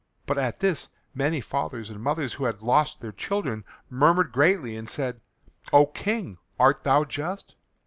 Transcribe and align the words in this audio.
But 0.25 0.39
at 0.39 0.61
this 0.61 0.89
many 1.13 1.41
fathers 1.41 1.91
and 1.91 2.01
mothers 2.01 2.33
who 2.33 2.45
had 2.45 2.63
lost 2.63 3.01
their 3.01 3.11
children 3.11 3.63
murmured 3.87 4.31
greatly 4.31 4.75
and 4.75 4.89
said, 4.89 5.21
"O 5.71 5.85
King, 5.85 6.39
art 6.57 6.83
thou 6.83 7.03
just? 7.03 7.53